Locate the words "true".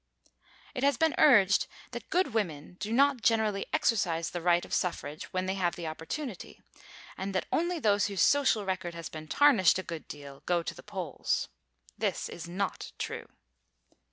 12.97-13.27